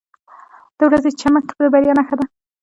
•د 0.77 0.79
ورځې 0.87 1.11
چمک 1.19 1.45
د 1.57 1.61
بریا 1.73 1.93
نښه 1.97 2.15
ده. 2.19 2.25